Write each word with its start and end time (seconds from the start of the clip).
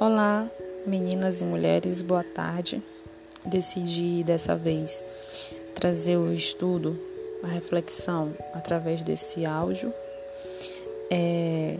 Olá, 0.00 0.48
meninas 0.86 1.40
e 1.40 1.44
mulheres, 1.44 2.02
boa 2.02 2.22
tarde. 2.22 2.80
Decidi 3.44 4.22
dessa 4.22 4.54
vez 4.54 5.02
trazer 5.74 6.16
o 6.16 6.32
estudo, 6.32 6.96
a 7.42 7.48
reflexão 7.48 8.32
através 8.54 9.02
desse 9.02 9.44
áudio, 9.44 9.92
é, 11.10 11.78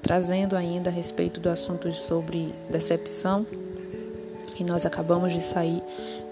trazendo 0.00 0.56
ainda 0.56 0.88
a 0.88 0.92
respeito 0.92 1.40
do 1.40 1.50
assunto 1.50 1.92
sobre 1.92 2.54
decepção. 2.70 3.46
E 4.58 4.64
nós 4.64 4.86
acabamos 4.86 5.34
de 5.34 5.42
sair 5.42 5.82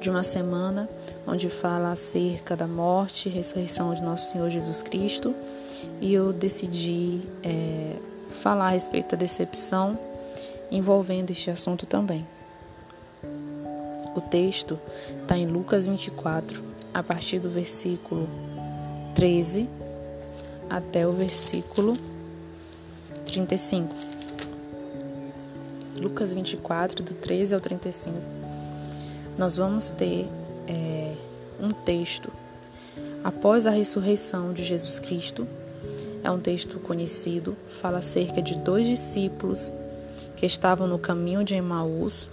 de 0.00 0.08
uma 0.08 0.24
semana 0.24 0.88
onde 1.26 1.50
fala 1.50 1.92
acerca 1.92 2.56
da 2.56 2.66
morte 2.66 3.28
e 3.28 3.32
ressurreição 3.32 3.92
de 3.92 4.00
nosso 4.00 4.32
Senhor 4.32 4.48
Jesus 4.48 4.80
Cristo, 4.80 5.34
e 6.00 6.14
eu 6.14 6.32
decidi 6.32 7.20
é, 7.44 7.96
falar 8.30 8.68
a 8.68 8.70
respeito 8.70 9.10
da 9.10 9.18
decepção 9.18 10.05
envolvendo 10.70 11.30
este 11.30 11.50
assunto 11.50 11.86
também. 11.86 12.26
O 14.14 14.20
texto 14.20 14.78
está 15.22 15.36
em 15.36 15.46
Lucas 15.46 15.86
24, 15.86 16.62
a 16.94 17.02
partir 17.02 17.38
do 17.38 17.50
versículo 17.50 18.28
13 19.14 19.68
até 20.70 21.06
o 21.06 21.12
versículo 21.12 21.94
35. 23.26 23.94
Lucas 25.96 26.32
24, 26.32 27.02
do 27.02 27.14
13 27.14 27.54
ao 27.54 27.60
35. 27.60 28.16
Nós 29.36 29.58
vamos 29.58 29.90
ter 29.90 30.26
é, 30.66 31.14
um 31.60 31.70
texto 31.70 32.32
após 33.22 33.66
a 33.66 33.70
ressurreição 33.70 34.52
de 34.52 34.64
Jesus 34.64 34.98
Cristo. 34.98 35.46
É 36.22 36.30
um 36.30 36.38
texto 36.38 36.78
conhecido, 36.78 37.56
fala 37.68 37.98
acerca 37.98 38.40
de 38.40 38.56
dois 38.56 38.86
discípulos 38.86 39.72
que 40.36 40.46
estavam 40.46 40.86
no 40.86 40.98
caminho 40.98 41.44
de 41.44 41.54
Emaús. 41.54 42.28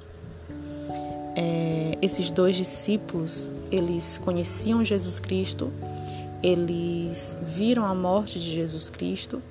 É, 1.36 1.98
esses 2.02 2.30
dois 2.30 2.56
discípulos, 2.56 3.48
eles 3.72 4.20
conheciam 4.24 4.84
Jesus 4.84 5.20
Cristo, 5.20 5.72
eles 6.42 7.36
viram 7.42 7.86
a 7.86 7.96
morte 7.96 8.40
de 8.40 8.52
Jesus 8.52 8.90
Cristo, 8.90 9.42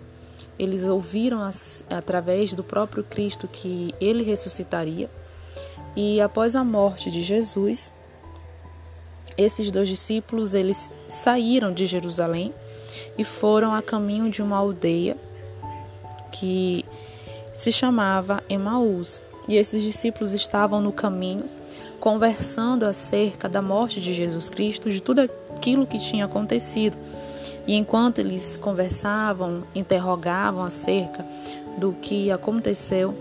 eles 0.58 0.84
ouviram 0.84 1.42
as, 1.42 1.84
através 1.88 2.54
do 2.54 2.62
próprio 2.62 3.02
Cristo 3.02 3.48
que 3.48 3.94
ele 4.00 4.22
ressuscitaria. 4.22 5.10
E 5.96 6.20
após 6.20 6.54
a 6.54 6.62
morte 6.62 7.10
de 7.10 7.22
Jesus, 7.22 7.92
esses 9.36 9.70
dois 9.70 9.88
discípulos, 9.88 10.54
eles 10.54 10.90
saíram 11.08 11.72
de 11.72 11.86
Jerusalém 11.86 12.52
e 13.16 13.24
foram 13.24 13.74
a 13.74 13.82
caminho 13.82 14.30
de 14.30 14.42
uma 14.42 14.56
aldeia 14.56 15.16
que 16.30 16.84
se 17.56 17.72
chamava 17.72 18.42
Emaús, 18.48 19.20
e 19.48 19.56
esses 19.56 19.82
discípulos 19.82 20.32
estavam 20.32 20.80
no 20.80 20.92
caminho 20.92 21.48
conversando 22.02 22.84
acerca 22.84 23.48
da 23.48 23.62
morte 23.62 24.00
de 24.00 24.12
Jesus 24.12 24.50
Cristo, 24.50 24.90
de 24.90 25.00
tudo 25.00 25.20
aquilo 25.20 25.86
que 25.86 26.00
tinha 26.00 26.24
acontecido. 26.24 26.98
E 27.64 27.76
enquanto 27.76 28.18
eles 28.18 28.56
conversavam, 28.56 29.62
interrogavam 29.72 30.64
acerca 30.64 31.24
do 31.78 31.92
que 31.92 32.28
aconteceu, 32.32 33.16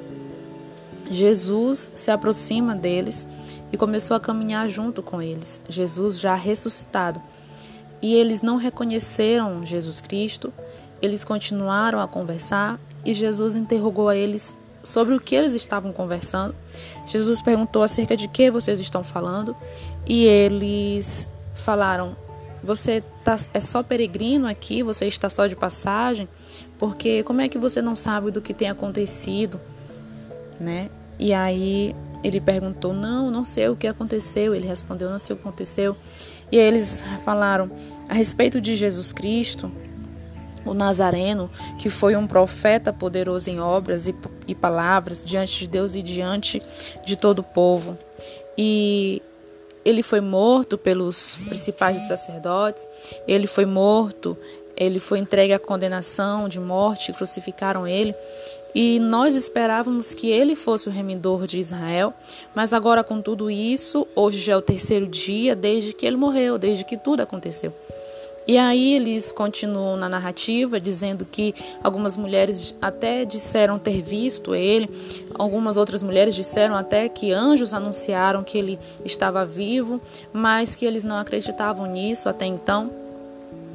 Jesus 1.12 1.92
se 1.94 2.10
aproxima 2.10 2.76
deles 2.76 3.28
e 3.72 3.78
começou 3.78 4.18
a 4.18 4.20
caminhar 4.20 4.68
junto 4.68 5.04
com 5.04 5.22
eles, 5.22 5.62
Jesus 5.70 6.20
já 6.20 6.34
ressuscitado. 6.34 7.22
E 8.02 8.16
eles 8.16 8.42
não 8.42 8.56
reconheceram 8.56 9.64
Jesus 9.64 10.02
Cristo, 10.02 10.52
eles 11.00 11.24
continuaram 11.24 12.00
a 12.00 12.08
conversar 12.08 12.80
e 13.06 13.14
Jesus 13.14 13.56
interrogou 13.56 14.10
a 14.10 14.16
eles 14.16 14.56
sobre 14.84 15.14
o 15.14 15.20
que 15.20 15.36
eles 15.36 15.54
estavam 15.54 15.92
conversando. 15.92 16.56
Jesus 17.06 17.42
perguntou 17.42 17.84
acerca 17.84 18.16
de 18.16 18.28
que 18.28 18.50
vocês 18.50 18.80
estão 18.80 19.04
falando 19.04 19.56
e 20.06 20.26
eles 20.26 21.28
falaram: 21.56 22.16
Você 22.64 23.04
tá, 23.24 23.38
é 23.54 23.60
só 23.60 23.84
peregrino 23.84 24.48
aqui? 24.48 24.84
Você 24.84 25.06
está 25.06 25.30
só 25.30 25.48
de 25.48 25.56
passagem? 25.56 26.28
Porque 26.78 27.24
como 27.24 27.42
é 27.42 27.48
que 27.48 27.58
você 27.58 27.82
não 27.82 27.96
sabe 27.96 28.32
do 28.32 28.42
que 28.42 28.54
tem 28.54 28.70
acontecido, 28.70 29.60
né? 30.60 30.90
E 31.20 31.34
aí 31.34 31.96
ele 32.24 32.40
perguntou: 32.40 32.94
Não, 32.94 33.30
não 33.30 33.44
sei 33.44 33.70
o 33.70 33.76
que 33.76 33.88
aconteceu. 33.88 34.56
Ele 34.56 34.68
respondeu: 34.68 35.10
Não 35.10 35.20
sei 35.20 35.36
o 35.36 35.38
que 35.38 35.44
aconteceu. 35.48 35.96
E 36.52 36.60
aí 36.60 36.66
eles 36.66 37.02
falaram 37.24 37.72
a 38.10 38.14
respeito 38.14 38.60
de 38.60 38.76
Jesus 38.76 39.14
Cristo 39.14 39.72
o 40.66 40.74
Nazareno, 40.74 41.50
que 41.78 41.90
foi 41.90 42.16
um 42.16 42.28
profeta 42.28 42.94
poderoso 42.94 43.50
em 43.50 43.60
obras 43.60 44.08
e, 44.08 44.16
e, 44.48 44.56
palavras 44.56 45.24
diante 45.24 45.60
de 45.60 45.68
Deus 45.68 45.96
e 45.96 46.02
diante 46.02 46.62
de 47.06 47.16
todo 47.16 47.40
o 47.40 47.44
povo. 47.44 47.98
E 48.58 49.22
ele 49.84 50.04
foi 50.04 50.22
morto 50.22 50.78
pelos 50.78 51.36
principais 51.48 52.08
sacerdotes, 52.08 52.88
ele 53.28 53.48
foi 53.48 53.66
morto, 53.66 54.38
ele 54.76 55.00
foi 55.00 55.20
entregue 55.20 55.54
à 55.54 55.60
condenação 55.60 56.48
de 56.48 56.60
morte, 56.60 57.14
crucificaram 57.14 57.88
ele. 57.88 58.16
E 58.74 59.00
nós 59.00 59.36
esperávamos 59.36 60.14
que 60.14 60.30
ele 60.30 60.56
fosse 60.56 60.88
o 60.88 60.92
remidor 60.92 61.46
de 61.46 61.60
Israel, 61.60 62.14
mas 62.56 62.74
agora 62.74 63.04
com 63.04 63.22
tudo 63.22 63.52
isso, 63.52 64.08
hoje 64.16 64.40
já 64.40 64.54
é 64.54 64.58
o 64.58 64.62
terceiro 64.62 65.08
dia 65.08 65.56
desde 65.56 65.94
que 65.94 66.06
ele 66.06 66.16
morreu, 66.16 66.58
desde 66.58 66.86
que 66.86 66.98
tudo 66.98 67.22
aconteceu. 67.22 67.74
E 68.48 68.58
aí 68.58 68.96
eles 68.96 69.32
continuam 69.32 69.96
na 69.96 70.10
narrativa 70.10 70.80
dizendo 70.80 71.26
que 71.26 71.54
algumas 71.84 72.18
mulheres 72.18 72.76
até 72.82 73.24
disseram 73.24 73.78
ter 73.78 74.02
visto 74.02 74.56
ele, 74.56 74.90
algumas 75.36 75.78
outras 75.78 76.02
mulheres 76.02 76.34
disseram 76.34 76.76
até 76.76 77.08
que 77.08 77.32
anjos 77.32 77.74
anunciaram 77.74 78.44
que 78.44 78.58
ele 78.58 78.80
estava 79.06 79.46
vivo, 79.46 80.02
mas 80.34 80.76
que 80.76 80.86
eles 80.86 81.06
não 81.06 81.18
acreditavam 81.18 81.86
nisso 81.86 82.28
até 82.28 82.46
então. 82.46 82.92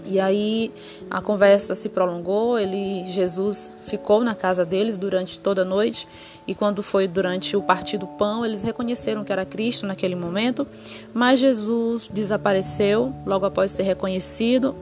E 0.04 0.20
aí 0.20 0.72
a 1.10 1.20
conversa 1.20 1.74
se 1.74 1.88
prolongou, 1.88 2.58
ele 2.58 3.04
Jesus 3.04 3.70
ficou 3.80 4.22
na 4.22 4.34
casa 4.34 4.64
deles 4.64 4.98
durante 4.98 5.38
toda 5.38 5.62
a 5.62 5.64
noite 5.64 6.08
e 6.46 6.54
quando 6.54 6.82
foi 6.82 7.08
durante 7.08 7.56
o 7.56 7.62
partir 7.62 7.98
do 7.98 8.06
pão, 8.06 8.44
eles 8.44 8.62
reconheceram 8.62 9.24
que 9.24 9.32
era 9.32 9.44
Cristo 9.44 9.84
naquele 9.84 10.14
momento, 10.14 10.66
mas 11.12 11.40
Jesus 11.40 12.08
desapareceu 12.12 13.12
logo 13.26 13.44
após 13.44 13.72
ser 13.72 13.82
reconhecido. 13.82 14.74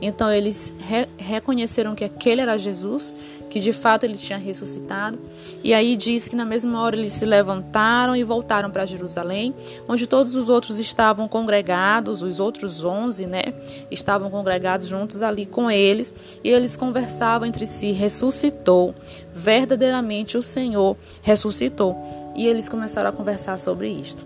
Então 0.00 0.32
eles 0.32 0.72
re 0.78 1.06
reconheceram 1.18 1.94
que 1.94 2.04
aquele 2.04 2.40
era 2.40 2.56
Jesus, 2.56 3.12
que 3.50 3.60
de 3.60 3.72
fato 3.72 4.04
ele 4.04 4.16
tinha 4.16 4.38
ressuscitado. 4.38 5.18
E 5.62 5.74
aí 5.74 5.96
diz 5.96 6.26
que 6.26 6.34
na 6.34 6.44
mesma 6.44 6.80
hora 6.80 6.96
eles 6.96 7.12
se 7.12 7.26
levantaram 7.26 8.16
e 8.16 8.24
voltaram 8.24 8.70
para 8.70 8.86
Jerusalém, 8.86 9.54
onde 9.86 10.06
todos 10.06 10.34
os 10.34 10.48
outros 10.48 10.78
estavam 10.78 11.28
congregados, 11.28 12.22
os 12.22 12.40
outros 12.40 12.82
onze, 12.82 13.26
né, 13.26 13.42
estavam 13.90 14.30
congregados 14.30 14.88
juntos 14.88 15.22
ali 15.22 15.44
com 15.44 15.69
eles, 15.72 16.12
e 16.42 16.50
eles 16.50 16.76
conversavam 16.76 17.46
entre 17.46 17.66
si: 17.66 17.92
ressuscitou, 17.92 18.94
verdadeiramente 19.34 20.36
o 20.36 20.42
Senhor 20.42 20.96
ressuscitou. 21.22 21.96
E 22.36 22.46
eles 22.46 22.68
começaram 22.68 23.10
a 23.10 23.12
conversar 23.12 23.58
sobre 23.58 23.88
isto. 23.88 24.24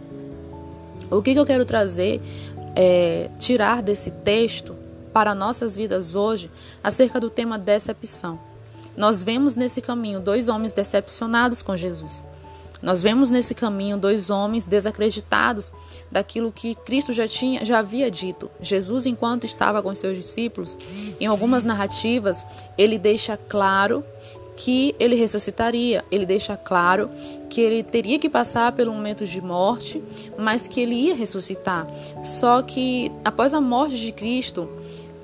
O 1.10 1.22
que, 1.22 1.32
que 1.32 1.38
eu 1.38 1.46
quero 1.46 1.64
trazer, 1.64 2.20
é, 2.74 3.28
tirar 3.38 3.82
desse 3.82 4.10
texto 4.10 4.74
para 5.12 5.32
nossas 5.32 5.76
vidas 5.76 6.16
hoje, 6.16 6.50
acerca 6.82 7.20
do 7.20 7.30
tema 7.30 7.56
decepção. 7.56 8.38
Nós 8.96 9.22
vemos 9.22 9.54
nesse 9.54 9.80
caminho 9.80 10.18
dois 10.18 10.48
homens 10.48 10.72
decepcionados 10.72 11.62
com 11.62 11.76
Jesus. 11.76 12.24
Nós 12.84 13.02
vemos 13.02 13.30
nesse 13.30 13.54
caminho 13.54 13.96
dois 13.96 14.28
homens 14.28 14.66
desacreditados 14.66 15.72
daquilo 16.12 16.52
que 16.52 16.74
Cristo 16.74 17.14
já 17.14 17.26
tinha, 17.26 17.64
já 17.64 17.78
havia 17.78 18.10
dito. 18.10 18.50
Jesus, 18.60 19.06
enquanto 19.06 19.44
estava 19.44 19.82
com 19.82 19.94
seus 19.94 20.14
discípulos, 20.18 20.76
em 21.18 21.26
algumas 21.26 21.64
narrativas, 21.64 22.44
ele 22.76 22.98
deixa 22.98 23.38
claro 23.38 24.04
que 24.54 24.94
ele 25.00 25.14
ressuscitaria. 25.14 26.04
Ele 26.10 26.26
deixa 26.26 26.58
claro 26.58 27.10
que 27.48 27.60
ele 27.60 27.82
teria 27.82 28.18
que 28.18 28.28
passar 28.28 28.72
pelo 28.72 28.92
momento 28.92 29.24
de 29.26 29.40
morte, 29.40 30.02
mas 30.38 30.68
que 30.68 30.80
ele 30.80 30.94
ia 30.94 31.14
ressuscitar. 31.14 31.86
Só 32.22 32.60
que 32.60 33.10
após 33.24 33.54
a 33.54 33.62
morte 33.62 33.96
de 33.96 34.12
Cristo, 34.12 34.68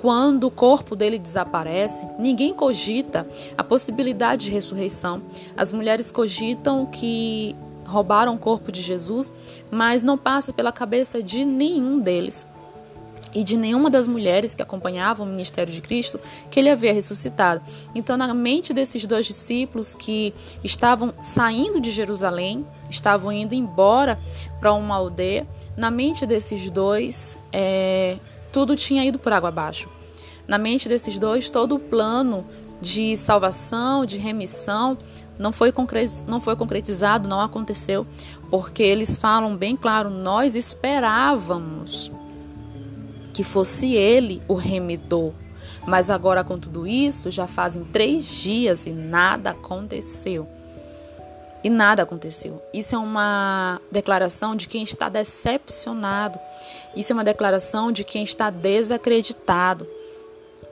quando 0.00 0.44
o 0.44 0.50
corpo 0.50 0.97
dele 0.97 1.19
desaparece, 1.19 2.06
ninguém 2.19 2.55
cogita 2.55 3.26
a 3.56 3.62
possibilidade 3.62 4.47
de 4.47 4.50
ressurreição. 4.50 5.23
As 5.56 5.73
mulheres 5.73 6.11
cogitam 6.11 6.87
que 6.87 7.55
roubaram 7.85 8.35
o 8.35 8.38
corpo 8.38 8.73
de 8.73 8.81
Jesus, 8.81 9.31
mas 9.70 10.02
não 10.02 10.17
passa 10.17 10.52
pela 10.52 10.73
cabeça 10.73 11.23
de 11.23 11.44
nenhum 11.44 11.99
deles 11.99 12.47
e 13.35 13.44
de 13.44 13.56
nenhuma 13.56 13.91
das 13.91 14.08
mulheres 14.08 14.55
que 14.55 14.62
acompanhavam 14.62 15.26
o 15.26 15.31
ministério 15.31 15.73
de 15.73 15.81
Cristo 15.81 16.19
que 16.50 16.58
ele 16.58 16.70
havia 16.70 16.93
ressuscitado. 16.93 17.62
Então, 17.94 18.17
na 18.17 18.32
mente 18.35 18.73
desses 18.73 19.05
dois 19.06 19.26
discípulos 19.26 19.94
que 19.94 20.35
estavam 20.64 21.12
saindo 21.20 21.81
de 21.81 21.91
Jerusalém, 21.91 22.67
estavam 22.88 23.31
indo 23.31 23.55
embora 23.55 24.19
para 24.58 24.73
uma 24.73 24.97
aldeia, 24.97 25.47
na 25.76 25.91
mente 25.91 26.26
desses 26.26 26.70
dois, 26.70 27.38
é, 27.52 28.17
tudo 28.52 28.76
tinha 28.76 29.05
ido 29.05 29.19
por 29.19 29.32
água 29.32 29.49
abaixo. 29.49 29.88
Na 30.47 30.58
mente 30.58 30.88
desses 30.88 31.19
dois, 31.19 31.50
todo 31.50 31.76
o 31.76 31.79
plano 31.79 32.47
de 32.81 33.17
salvação, 33.17 34.05
de 34.06 34.19
remissão, 34.19 34.97
não 35.38 35.52
foi, 35.52 35.73
não 36.26 36.41
foi 36.41 36.56
concretizado, 36.56 37.29
não 37.29 37.41
aconteceu, 37.41 38.06
porque 38.50 38.82
eles 38.82 39.17
falam 39.17 39.56
bem 39.56 39.76
claro: 39.76 40.11
nós 40.11 40.55
esperávamos 40.55 42.11
que 43.32 43.44
fosse 43.44 43.94
ele 43.94 44.43
o 44.49 44.55
remidor. 44.55 45.32
Mas 45.87 46.11
agora, 46.11 46.44
com 46.44 46.58
tudo 46.58 46.87
isso, 46.87 47.31
já 47.31 47.47
fazem 47.47 47.85
três 47.85 48.26
dias 48.26 48.87
e 48.87 48.91
nada 48.91 49.50
aconteceu. 49.50 50.47
E 51.62 51.69
nada 51.69 52.03
aconteceu. 52.03 52.62
Isso 52.73 52.95
é 52.95 52.99
uma 52.99 53.81
declaração 53.91 54.57
de 54.57 54.67
quem 54.67 54.83
está 54.83 55.09
decepcionado. 55.09 56.39
Isso 56.97 57.12
é 57.12 57.15
uma 57.15 57.25
declaração 57.25 57.93
de 57.93 58.03
quem 58.03 58.23
está 58.23 58.49
desacreditado. 58.49 59.87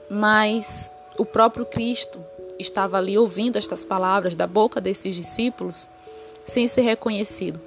Mas 0.09 0.91
o 1.17 1.25
próprio 1.25 1.65
Cristo 1.65 2.19
estava 2.57 2.97
ali 2.97 3.17
ouvindo 3.17 3.57
estas 3.57 3.85
palavras 3.85 4.35
da 4.35 4.47
boca 4.47 4.81
desses 4.81 5.15
discípulos 5.15 5.87
sem 6.43 6.67
ser 6.67 6.81
reconhecido. 6.81 7.59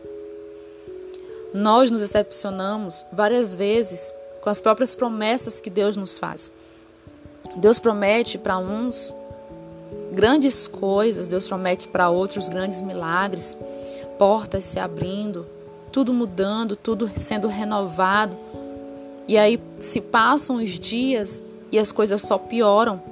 Nós 1.55 1.91
nos 1.91 2.01
decepcionamos 2.01 3.05
várias 3.13 3.55
vezes 3.55 4.13
com 4.41 4.51
as 4.51 4.61
próprias 4.61 4.95
promessas 4.95 5.61
que 5.61 5.71
Deus 5.71 5.97
nos 5.97 6.19
faz. 6.19 6.51
Deus 7.57 7.79
promete 7.79 8.39
para 8.39 8.59
uns 8.59 9.15
grandes 10.13 10.67
coisas, 10.67 11.27
Deus 11.27 11.49
promete 11.49 11.89
para 11.89 12.11
outros 12.11 12.49
grandes 12.49 12.81
milagres, 12.81 13.57
portas 14.19 14.65
se 14.65 14.79
abrindo, 14.79 15.47
tudo 15.91 16.13
mudando, 16.13 16.77
tudo 16.77 17.11
sendo 17.17 17.49
renovado. 17.49 18.37
E 19.27 19.39
aí 19.39 19.61
se 19.81 20.01
passam 20.01 20.57
os 20.57 20.79
dias 20.79 21.43
e 21.71 21.79
as 21.79 21.93
coisas 21.93 22.23
só 22.23 22.39
pioram. 22.39 23.03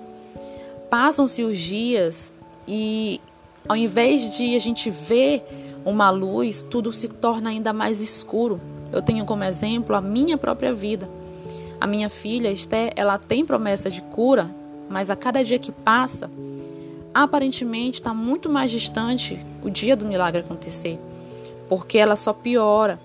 Passam-se 0.89 1.43
os 1.43 1.59
dias 1.59 2.33
e 2.67 3.21
ao 3.69 3.77
invés 3.77 4.37
de 4.37 4.57
a 4.57 4.59
gente 4.59 4.91
ver 4.91 5.45
uma 5.85 6.11
luz, 6.11 6.63
tudo 6.63 6.93
se 6.93 7.09
torna 7.09 7.51
ainda 7.51 7.73
mais 7.73 8.01
escuro. 8.01 8.61
Eu 8.93 9.01
tenho 9.01 9.25
como 9.25 9.45
exemplo 9.45 9.95
a 9.95 10.01
minha 10.01 10.37
própria 10.37 10.75
vida. 10.75 11.09
A 11.81 11.87
minha 11.87 12.11
filha, 12.11 12.51
Esther, 12.51 12.93
ela 12.97 13.19
tem 13.19 13.45
promessa 13.45 13.89
de 13.89 14.03
cura, 14.03 14.51
mas 14.89 15.11
a 15.11 15.17
cada 15.17 15.43
dia 15.43 15.59
que 15.59 15.73
passa, 15.73 16.31
aparentemente 17.13 18.01
está 18.01 18.15
muito 18.15 18.49
mais 18.49 18.71
distante 18.71 19.39
o 19.63 19.71
dia 19.71 19.97
do 19.97 20.07
milagre 20.07 20.41
acontecer, 20.41 20.99
porque 21.69 21.99
ela 21.99 22.17
só 22.17 22.33
piora, 22.33 23.01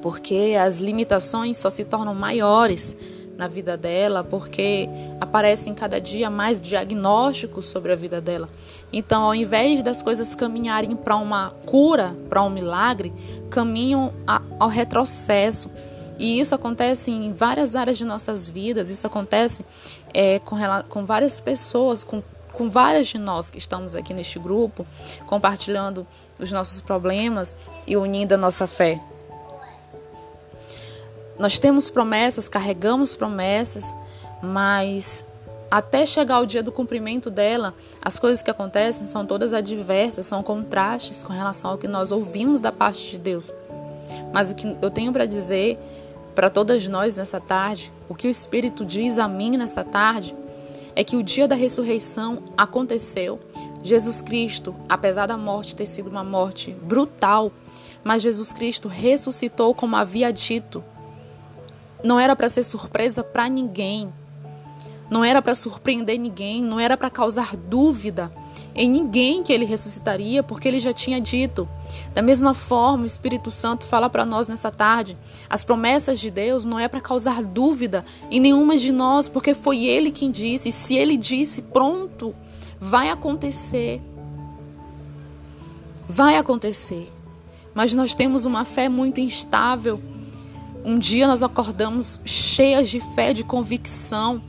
porque 0.00 0.56
as 0.60 0.78
limitações 0.80 1.56
só 1.58 1.70
se 1.70 1.84
tornam 1.84 2.14
maiores 2.14 2.96
na 3.36 3.48
vida 3.48 3.76
dela, 3.76 4.22
porque 4.22 4.88
aparecem 5.20 5.74
cada 5.74 6.00
dia 6.00 6.30
mais 6.30 6.60
diagnósticos 6.60 7.66
sobre 7.66 7.92
a 7.92 7.96
vida 7.96 8.20
dela. 8.20 8.48
Então, 8.92 9.22
ao 9.22 9.34
invés 9.34 9.82
das 9.82 10.02
coisas 10.02 10.34
caminharem 10.34 10.94
para 10.94 11.16
uma 11.16 11.50
cura, 11.66 12.16
para 12.28 12.42
um 12.42 12.50
milagre, 12.50 13.12
caminham 13.50 14.12
a, 14.26 14.40
ao 14.58 14.68
retrocesso. 14.68 15.70
E 16.16 16.38
isso 16.38 16.54
acontece 16.54 17.10
em 17.10 17.32
várias 17.32 17.74
áreas 17.74 17.98
de 17.98 18.04
nossas 18.04 18.48
vidas, 18.48 18.88
isso 18.88 19.04
acontece 19.06 19.64
é, 20.12 20.38
com, 20.38 20.56
com 20.88 21.04
várias 21.04 21.40
pessoas, 21.40 22.04
com, 22.04 22.22
com 22.54 22.70
várias 22.70 23.08
de 23.08 23.18
nós 23.18 23.50
que 23.50 23.58
estamos 23.58 23.94
aqui 23.94 24.14
neste 24.14 24.38
grupo, 24.38 24.86
compartilhando 25.26 26.06
os 26.38 26.50
nossos 26.50 26.80
problemas 26.80 27.56
e 27.86 27.96
unindo 27.96 28.34
a 28.34 28.38
nossa 28.38 28.66
fé. 28.66 29.00
Nós 31.38 31.58
temos 31.58 31.90
promessas, 31.90 32.48
carregamos 32.48 33.16
promessas, 33.16 33.94
mas 34.40 35.24
até 35.70 36.06
chegar 36.06 36.40
o 36.40 36.46
dia 36.46 36.62
do 36.62 36.70
cumprimento 36.70 37.28
dela, 37.30 37.74
as 38.00 38.18
coisas 38.18 38.42
que 38.42 38.50
acontecem 38.50 39.06
são 39.06 39.26
todas 39.26 39.52
adversas, 39.52 40.26
são 40.26 40.42
contrastes 40.42 41.24
com 41.24 41.32
relação 41.32 41.72
ao 41.72 41.78
que 41.78 41.88
nós 41.88 42.12
ouvimos 42.12 42.60
da 42.60 42.70
parte 42.70 43.10
de 43.10 43.18
Deus. 43.18 43.52
Mas 44.32 44.50
o 44.50 44.54
que 44.54 44.76
eu 44.80 44.90
tenho 44.90 45.12
para 45.12 45.26
dizer 45.26 45.78
para 46.34 46.50
todas 46.50 46.86
nós 46.88 47.16
nessa 47.16 47.40
tarde, 47.40 47.92
o 48.08 48.14
que 48.14 48.26
o 48.26 48.30
Espírito 48.30 48.84
diz 48.84 49.18
a 49.18 49.28
mim 49.28 49.56
nessa 49.56 49.84
tarde, 49.84 50.34
é 50.94 51.02
que 51.04 51.16
o 51.16 51.22
dia 51.22 51.48
da 51.48 51.54
ressurreição 51.54 52.42
aconteceu. 52.56 53.40
Jesus 53.82 54.20
Cristo, 54.20 54.74
apesar 54.88 55.26
da 55.26 55.36
morte 55.36 55.76
ter 55.76 55.86
sido 55.86 56.08
uma 56.08 56.24
morte 56.24 56.72
brutal, 56.72 57.52
mas 58.02 58.22
Jesus 58.22 58.52
Cristo 58.52 58.88
ressuscitou 58.88 59.74
como 59.74 59.96
havia 59.96 60.32
dito 60.32 60.82
não 62.04 62.20
era 62.20 62.36
para 62.36 62.50
ser 62.50 62.62
surpresa 62.62 63.24
para 63.24 63.48
ninguém. 63.48 64.12
Não 65.10 65.24
era 65.24 65.42
para 65.42 65.54
surpreender 65.54 66.18
ninguém, 66.18 66.62
não 66.62 66.80
era 66.80 66.96
para 66.96 67.10
causar 67.10 67.56
dúvida 67.56 68.32
em 68.74 68.88
ninguém 68.88 69.42
que 69.42 69.52
ele 69.52 69.64
ressuscitaria, 69.64 70.42
porque 70.42 70.66
ele 70.66 70.80
já 70.80 70.92
tinha 70.92 71.20
dito. 71.20 71.68
Da 72.14 72.22
mesma 72.22 72.54
forma, 72.54 73.04
o 73.04 73.06
Espírito 73.06 73.50
Santo 73.50 73.84
fala 73.84 74.08
para 74.08 74.24
nós 74.24 74.48
nessa 74.48 74.70
tarde: 74.70 75.16
as 75.48 75.62
promessas 75.62 76.18
de 76.18 76.30
Deus 76.30 76.64
não 76.64 76.78
é 76.78 76.88
para 76.88 77.00
causar 77.00 77.44
dúvida 77.44 78.04
em 78.30 78.40
nenhuma 78.40 78.76
de 78.76 78.92
nós, 78.92 79.28
porque 79.28 79.54
foi 79.54 79.84
ele 79.84 80.10
quem 80.10 80.30
disse. 80.30 80.70
E 80.70 80.72
se 80.72 80.96
ele 80.96 81.16
disse, 81.16 81.60
pronto, 81.60 82.34
vai 82.80 83.10
acontecer. 83.10 84.00
Vai 86.08 86.36
acontecer. 86.36 87.12
Mas 87.74 87.92
nós 87.92 88.14
temos 88.14 88.46
uma 88.46 88.64
fé 88.64 88.88
muito 88.88 89.20
instável 89.20 90.00
um 90.84 90.98
dia 90.98 91.26
nós 91.26 91.42
acordamos 91.42 92.20
cheias 92.26 92.90
de 92.90 93.00
fé, 93.00 93.32
de 93.32 93.42
convicção, 93.42 94.42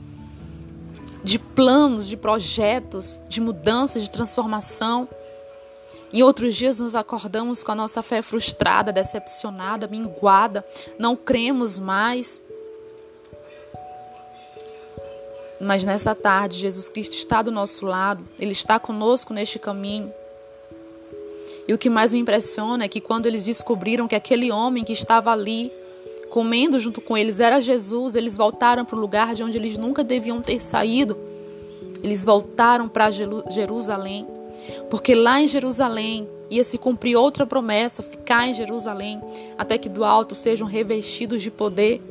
de 1.26 1.40
planos, 1.40 2.06
de 2.06 2.16
projetos, 2.16 3.18
de 3.28 3.40
mudança, 3.40 3.98
de 3.98 4.08
transformação. 4.08 5.08
Em 6.12 6.22
outros 6.22 6.54
dias 6.54 6.78
nos 6.78 6.94
acordamos 6.94 7.64
com 7.64 7.72
a 7.72 7.74
nossa 7.74 8.00
fé 8.00 8.22
frustrada, 8.22 8.92
decepcionada, 8.92 9.88
minguada, 9.88 10.64
não 11.00 11.16
cremos 11.16 11.80
mais. 11.80 12.40
Mas 15.60 15.82
nessa 15.82 16.14
tarde, 16.14 16.60
Jesus 16.60 16.88
Cristo 16.88 17.16
está 17.16 17.42
do 17.42 17.50
nosso 17.50 17.84
lado, 17.84 18.24
Ele 18.38 18.52
está 18.52 18.78
conosco 18.78 19.34
neste 19.34 19.58
caminho. 19.58 20.12
E 21.66 21.74
o 21.74 21.78
que 21.78 21.90
mais 21.90 22.12
me 22.12 22.20
impressiona 22.20 22.84
é 22.84 22.88
que 22.88 23.00
quando 23.00 23.26
eles 23.26 23.44
descobriram 23.44 24.06
que 24.06 24.14
aquele 24.14 24.52
homem 24.52 24.84
que 24.84 24.92
estava 24.92 25.32
ali, 25.32 25.72
comendo 26.36 26.78
junto 26.78 27.00
com 27.00 27.16
eles 27.16 27.40
era 27.40 27.62
Jesus, 27.62 28.14
eles 28.14 28.36
voltaram 28.36 28.84
para 28.84 28.94
o 28.94 29.00
lugar 29.00 29.34
de 29.34 29.42
onde 29.42 29.56
eles 29.56 29.78
nunca 29.78 30.04
deviam 30.04 30.42
ter 30.42 30.62
saído. 30.62 31.16
Eles 32.04 32.26
voltaram 32.26 32.90
para 32.90 33.10
Jerusalém, 33.10 34.26
porque 34.90 35.14
lá 35.14 35.40
em 35.40 35.48
Jerusalém 35.48 36.28
ia 36.50 36.62
se 36.62 36.76
cumprir 36.76 37.16
outra 37.16 37.46
promessa, 37.46 38.02
ficar 38.02 38.46
em 38.46 38.52
Jerusalém, 38.52 39.18
até 39.56 39.78
que 39.78 39.88
do 39.88 40.04
alto 40.04 40.34
sejam 40.34 40.66
revestidos 40.66 41.40
de 41.40 41.50
poder. 41.50 42.02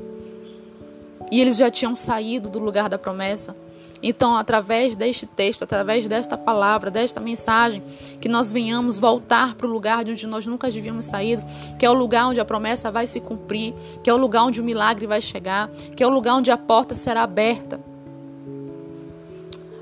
E 1.31 1.39
eles 1.39 1.55
já 1.55 1.69
tinham 1.69 1.93
saído 1.93 2.49
do 2.49 2.57
lugar 2.57 2.89
da 2.89 2.97
promessa. 2.97 3.55
Então, 4.03 4.35
através 4.35 4.95
deste 4.95 5.25
texto, 5.25 5.63
através 5.63 6.07
desta 6.07 6.37
palavra, 6.37 6.91
desta 6.91 7.19
mensagem, 7.19 7.81
que 8.19 8.29
nós 8.29 8.51
venhamos 8.51 8.99
voltar 8.99 9.55
para 9.55 9.65
o 9.65 9.69
lugar 9.69 10.03
de 10.03 10.11
onde 10.11 10.27
nós 10.27 10.45
nunca 10.45 10.69
devíamos 10.69 11.05
sair, 11.05 11.39
que 11.79 11.85
é 11.85 11.89
o 11.89 11.93
lugar 11.93 12.27
onde 12.27 12.39
a 12.39 12.45
promessa 12.45 12.91
vai 12.91 13.07
se 13.07 13.19
cumprir, 13.19 13.73
que 14.03 14.09
é 14.09 14.13
o 14.13 14.17
lugar 14.17 14.43
onde 14.43 14.61
o 14.61 14.63
milagre 14.63 15.07
vai 15.07 15.21
chegar, 15.21 15.69
que 15.95 16.03
é 16.03 16.07
o 16.07 16.09
lugar 16.09 16.35
onde 16.35 16.51
a 16.51 16.57
porta 16.57 16.93
será 16.93 17.23
aberta. 17.23 17.79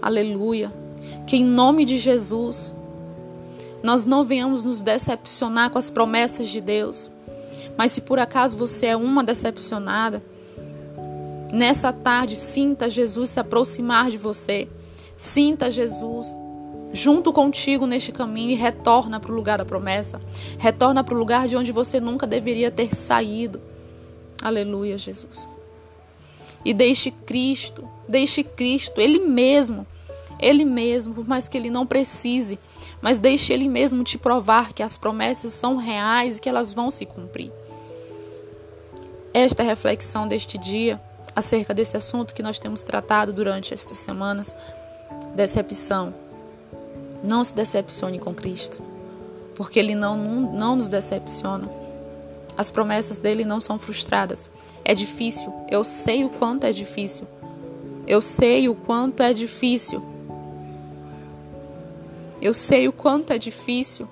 Aleluia. 0.02 0.72
Que 1.26 1.38
em 1.38 1.46
nome 1.46 1.86
de 1.86 1.98
Jesus 1.98 2.74
nós 3.82 4.06
não 4.06 4.24
venhamos 4.24 4.64
nos 4.64 4.80
decepcionar 4.80 5.70
com 5.70 5.78
as 5.78 5.90
promessas 5.90 6.48
de 6.48 6.62
Deus. 6.62 7.12
Mas 7.78 7.92
se 7.92 8.02
por 8.02 8.20
acaso 8.20 8.58
você 8.58 8.88
é 8.88 8.96
uma 8.96 9.24
decepcionada, 9.24 10.24
Nessa 11.54 11.94
tarde, 11.94 12.36
sinta 12.36 12.90
Jesus 12.90 13.30
se 13.30 13.40
aproximar 13.40 14.10
de 14.10 14.18
você. 14.18 14.68
Sinta 15.16 15.70
Jesus 15.70 16.36
junto 16.92 17.32
contigo 17.32 17.86
neste 17.86 18.12
caminho 18.12 18.50
e 18.50 18.56
retorna 18.56 19.20
para 19.20 19.32
o 19.32 19.36
lugar 19.36 19.60
da 19.60 19.66
promessa. 19.66 20.20
Retorna 20.58 21.04
para 21.04 21.14
o 21.14 21.18
lugar 21.18 21.48
de 21.48 21.56
onde 21.56 21.72
você 21.72 22.00
nunca 22.00 22.26
deveria 22.26 22.72
ter 22.72 22.96
saído. 22.96 23.62
Aleluia, 24.42 24.98
Jesus. 24.98 25.48
E 26.66 26.74
deixe 26.74 27.12
Cristo, 27.12 27.88
deixe 28.10 28.44
Cristo, 28.44 29.00
Ele 29.00 29.20
mesmo, 29.20 29.86
Ele 30.40 30.66
mesmo, 30.66 31.14
por 31.14 31.28
mais 31.28 31.48
que 31.48 31.56
Ele 31.56 31.70
não 31.70 31.86
precise, 31.86 32.58
mas 33.00 33.20
deixe 33.20 33.54
Ele 33.54 33.70
mesmo 33.70 34.04
te 34.04 34.18
provar 34.18 34.74
que 34.74 34.82
as 34.82 34.98
promessas 34.98 35.54
são 35.54 35.76
reais 35.76 36.40
e 36.40 36.42
que 36.42 36.50
elas 36.50 36.74
vão 36.74 36.90
se 36.90 37.06
cumprir. 37.06 37.52
Esta 39.32 39.62
é 39.62 39.66
a 39.68 39.70
reflexão 39.70 40.28
deste 40.28 40.58
dia 40.58 41.00
acerca 41.36 41.74
desse 41.74 41.98
assunto 41.98 42.34
que 42.34 42.44
nós 42.44 42.60
temos 42.60 42.84
tratado 42.84 43.34
durante 43.34 43.74
estas 43.74 43.98
semanas, 43.98 44.56
decepção. 45.36 46.14
Não 47.28 47.44
se 47.44 47.54
decepcione 47.54 48.20
com 48.20 48.34
Cristo, 48.34 48.80
porque 49.56 49.80
Ele 49.80 49.96
não, 49.96 50.18
não 50.18 50.76
nos 50.76 50.90
decepciona. 50.90 51.70
As 52.58 52.70
promessas 52.70 53.18
dele 53.18 53.46
não 53.46 53.60
são 53.60 53.80
frustradas. 53.80 54.50
É 54.86 54.94
difícil, 54.94 55.54
eu 55.70 55.84
sei 55.84 56.24
o 56.24 56.30
quanto 56.30 56.66
é 56.66 56.72
difícil. 56.72 57.28
Eu 58.06 58.22
sei 58.22 58.68
o 58.68 58.76
quanto 58.76 59.24
é 59.24 59.34
difícil. 59.34 60.04
Eu 62.42 62.54
sei 62.54 62.88
o 62.88 62.92
quanto 62.92 63.32
é 63.32 63.38
difícil 63.38 64.08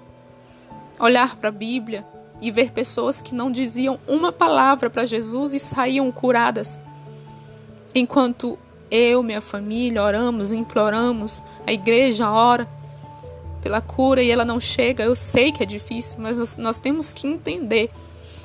olhar 0.98 1.36
para 1.36 1.50
a 1.50 1.51
Bíblia 1.51 2.06
e 2.42 2.51
ver 2.51 2.72
pessoas 2.72 3.22
que 3.22 3.36
não 3.36 3.51
diziam 3.51 4.00
uma 4.08 4.32
palavra 4.32 4.90
para 4.90 5.06
Jesus 5.06 5.54
e 5.54 5.60
saíam 5.60 6.12
curadas. 6.12 6.80
Enquanto 7.93 8.57
eu, 8.89 9.24
minha 9.24 9.41
família, 9.41 10.03
oramos, 10.03 10.51
imploramos, 10.51 11.41
a 11.65 11.71
igreja 11.71 12.29
ora 12.29 12.67
pela 13.62 13.79
cura 13.79 14.21
e 14.21 14.31
ela 14.31 14.43
não 14.43 14.60
chega. 14.60 15.03
Eu 15.03 15.15
sei 15.15 15.51
que 15.51 15.63
é 15.63 15.65
difícil, 15.65 16.19
mas 16.19 16.38
nós, 16.38 16.57
nós 16.57 16.77
temos 16.77 17.13
que 17.13 17.27
entender 17.27 17.89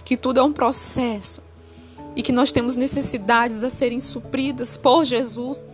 que 0.04 0.16
tudo 0.16 0.38
é 0.38 0.42
um 0.42 0.52
processo 0.52 1.42
e 2.14 2.22
que 2.22 2.32
nós 2.32 2.52
temos 2.52 2.76
necessidades 2.76 3.64
a 3.64 3.70
serem 3.70 4.00
supridas 4.00 4.76
por 4.76 5.04
Jesus, 5.04 5.66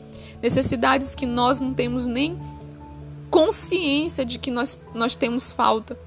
necessidades 0.42 1.14
que 1.14 1.26
nós 1.26 1.60
não 1.60 1.72
temos 1.72 2.06
nem 2.06 2.38
consciência 3.30 4.24
de 4.24 4.38
que 4.38 4.50
nós, 4.50 4.78
nós 4.94 5.14
temos 5.14 5.52
falta. 5.52 5.98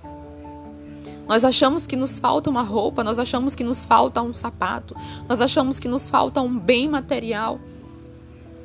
Nós 1.28 1.44
achamos 1.44 1.88
que 1.88 1.96
nos 1.96 2.20
falta 2.20 2.50
uma 2.50 2.62
roupa, 2.62 3.04
nós 3.04 3.20
achamos 3.20 3.56
que 3.56 3.64
nos 3.64 3.84
falta 3.84 4.22
um 4.22 4.34
sapato, 4.34 4.96
nós 5.28 5.42
achamos 5.42 5.80
que 5.80 5.88
nos 5.88 6.10
falta 6.10 6.42
um 6.42 6.58
bem 6.58 6.88
material. 6.88 7.60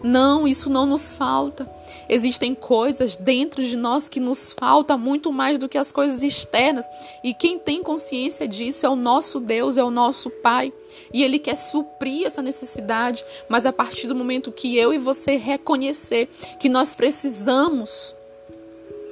Não, 0.02 0.48
isso 0.48 0.70
não 0.70 0.86
nos 0.86 1.12
falta. 1.12 1.70
Existem 2.08 2.54
coisas 2.54 3.16
dentro 3.16 3.62
de 3.62 3.76
nós 3.76 4.08
que 4.08 4.18
nos 4.18 4.50
falta 4.50 4.96
muito 4.96 5.30
mais 5.30 5.58
do 5.58 5.68
que 5.68 5.76
as 5.76 5.92
coisas 5.92 6.22
externas. 6.22 6.88
E 7.22 7.34
quem 7.34 7.58
tem 7.58 7.82
consciência 7.82 8.48
disso 8.48 8.86
é 8.86 8.88
o 8.88 8.96
nosso 8.96 9.38
Deus, 9.38 9.76
é 9.76 9.84
o 9.84 9.90
nosso 9.90 10.30
Pai. 10.30 10.72
E 11.12 11.22
Ele 11.22 11.38
quer 11.38 11.54
suprir 11.54 12.26
essa 12.26 12.40
necessidade. 12.40 13.22
Mas 13.46 13.66
a 13.66 13.74
partir 13.74 14.08
do 14.08 14.14
momento 14.14 14.50
que 14.50 14.74
eu 14.74 14.94
e 14.94 14.98
você 14.98 15.36
reconhecer 15.36 16.30
que 16.58 16.70
nós 16.70 16.94
precisamos 16.94 18.14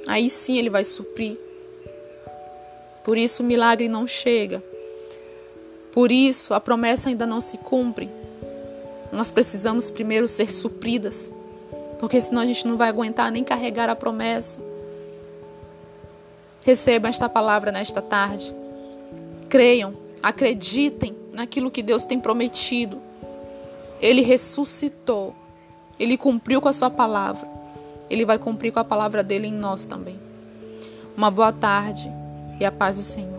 aí 0.09 0.27
sim 0.27 0.57
ele 0.57 0.71
vai 0.71 0.83
suprir. 0.83 1.37
Por 3.03 3.17
isso 3.17 3.41
o 3.41 3.45
milagre 3.45 3.87
não 3.87 4.05
chega. 4.05 4.63
Por 5.91 6.11
isso 6.11 6.53
a 6.53 6.59
promessa 6.59 7.09
ainda 7.09 7.25
não 7.25 7.41
se 7.41 7.57
cumpre. 7.57 8.09
Nós 9.11 9.31
precisamos 9.31 9.89
primeiro 9.89 10.27
ser 10.27 10.51
supridas, 10.51 11.31
porque 11.99 12.21
senão 12.21 12.41
a 12.41 12.45
gente 12.45 12.67
não 12.67 12.77
vai 12.77 12.89
aguentar 12.89 13.31
nem 13.31 13.43
carregar 13.43 13.89
a 13.89 13.95
promessa. 13.95 14.61
Receba 16.63 17.07
esta 17.07 17.27
palavra 17.27 17.71
nesta 17.71 18.01
tarde. 18.01 18.53
Creiam, 19.47 19.95
acreditem 20.21 21.15
naquilo 21.33 21.71
que 21.71 21.81
Deus 21.81 22.05
tem 22.05 22.19
prometido. 22.19 23.01
Ele 23.99 24.21
ressuscitou. 24.21 25.33
Ele 25.99 26.17
cumpriu 26.17 26.61
com 26.61 26.69
a 26.69 26.73
sua 26.73 26.89
palavra. 26.89 27.47
Ele 28.09 28.25
vai 28.25 28.37
cumprir 28.37 28.71
com 28.71 28.79
a 28.79 28.83
palavra 28.83 29.23
dele 29.23 29.47
em 29.47 29.53
nós 29.53 29.85
também. 29.85 30.19
Uma 31.17 31.31
boa 31.31 31.51
tarde 31.51 32.11
e 32.59 32.65
a 32.65 32.71
paz 32.71 32.97
do 32.97 33.03
Senhor. 33.03 33.38